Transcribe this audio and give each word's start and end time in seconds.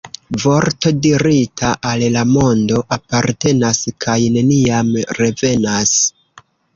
Vorto 0.43 0.91
dirita 1.05 1.73
al 1.89 2.01
la 2.15 2.23
mondo 2.29 2.81
apartenas 2.97 3.81
kaj 4.07 4.15
neniam 4.39 4.89
revenas. 5.19 5.93